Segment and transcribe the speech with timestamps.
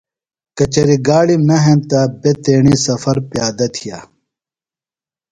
[0.57, 3.99] کچریۡ گاڑِم نہ ہینتہ بےۡ تیݨی سفر پیادہ تھایہ۔